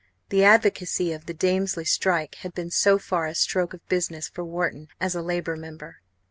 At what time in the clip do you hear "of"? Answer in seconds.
1.13-1.27, 3.75-3.87